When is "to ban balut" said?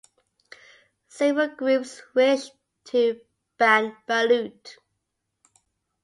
2.85-4.77